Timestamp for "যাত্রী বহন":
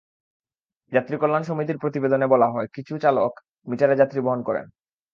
3.95-4.41